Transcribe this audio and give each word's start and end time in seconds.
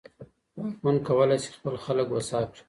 واکمن 0.57 0.95
کولای 1.07 1.39
سي 1.43 1.49
خپل 1.57 1.75
خلګ 1.85 2.07
هوسا 2.13 2.39
کړي. 2.49 2.59